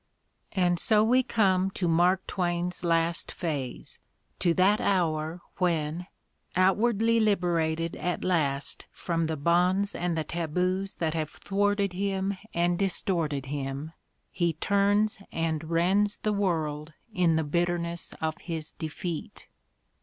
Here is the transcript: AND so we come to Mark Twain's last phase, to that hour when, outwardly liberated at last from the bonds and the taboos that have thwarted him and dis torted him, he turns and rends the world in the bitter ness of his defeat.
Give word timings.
AND 0.53 0.79
so 0.79 1.03
we 1.03 1.21
come 1.21 1.69
to 1.77 1.87
Mark 1.87 2.25
Twain's 2.25 2.83
last 2.83 3.31
phase, 3.31 3.99
to 4.39 4.51
that 4.55 4.81
hour 4.81 5.41
when, 5.57 6.07
outwardly 6.55 7.19
liberated 7.19 7.95
at 7.97 8.23
last 8.23 8.87
from 8.89 9.27
the 9.27 9.37
bonds 9.37 9.93
and 9.93 10.17
the 10.17 10.23
taboos 10.23 10.95
that 10.95 11.13
have 11.13 11.29
thwarted 11.29 11.93
him 11.93 12.35
and 12.51 12.79
dis 12.79 13.03
torted 13.03 13.45
him, 13.45 13.91
he 14.31 14.53
turns 14.53 15.19
and 15.31 15.65
rends 15.65 16.17
the 16.23 16.33
world 16.33 16.93
in 17.13 17.35
the 17.35 17.43
bitter 17.43 17.77
ness 17.77 18.15
of 18.19 18.35
his 18.39 18.71
defeat. 18.71 19.49